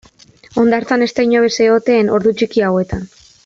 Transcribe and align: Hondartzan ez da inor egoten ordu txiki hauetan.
Hondartzan 0.61 1.03
ez 1.07 1.09
da 1.19 1.27
inor 1.29 1.45
egoten 1.67 2.13
ordu 2.17 2.35
txiki 2.41 2.69
hauetan. 2.71 3.07